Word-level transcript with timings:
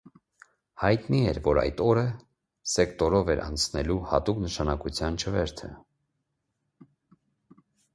Հայտնի 0.83 1.19
էր, 1.31 1.39
որ 1.47 1.59
այդ 1.65 1.83
օրը 1.89 2.05
սեկտորով 2.77 3.31
էր 3.35 3.45
անցնելու 3.45 4.01
հատուկ 4.15 4.43
նշանակության 4.49 5.23
չվերթը։ 5.25 5.75